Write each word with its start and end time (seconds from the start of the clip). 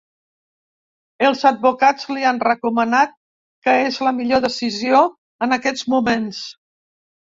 Els 1.27 1.43
advocats 1.49 2.07
li 2.15 2.25
han 2.29 2.41
recomanat 2.47 3.13
que 3.67 3.75
és 3.91 4.01
la 4.07 4.15
millor 4.21 4.43
decisió 4.47 5.03
en 5.49 5.55
aquests 5.59 5.87
moments. 5.97 6.43